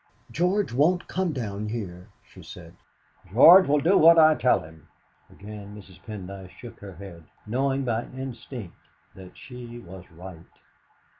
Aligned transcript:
"George 0.31 0.73
won't 0.73 1.07
come 1.07 1.31
down 1.31 1.67
here," 1.67 2.09
she 2.27 2.41
said. 2.41 2.75
"George 3.31 3.67
will 3.67 3.77
do 3.79 3.95
what 3.99 4.17
I 4.17 4.33
tell 4.33 4.61
him." 4.61 4.87
Again 5.29 5.75
Mrs. 5.75 6.01
Pendyce 6.01 6.49
shook 6.49 6.79
her 6.79 6.95
head, 6.95 7.25
knowing 7.45 7.85
by 7.85 8.05
instinct 8.05 8.73
that 9.13 9.37
she 9.37 9.77
was 9.77 10.09
right. 10.09 10.41